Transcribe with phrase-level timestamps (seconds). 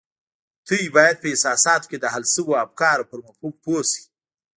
[0.67, 4.03] تاسې بايد په احساساتو کې د حل شويو افکارو پر مفهوم پوه شئ.